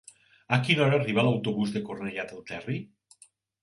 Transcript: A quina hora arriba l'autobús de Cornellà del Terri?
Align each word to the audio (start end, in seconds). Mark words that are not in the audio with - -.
A 0.57 0.57
quina 0.67 0.83
hora 0.85 0.97
arriba 1.03 1.27
l'autobús 1.29 1.77
de 1.79 1.85
Cornellà 1.93 2.29
del 2.35 2.45
Terri? 2.53 2.83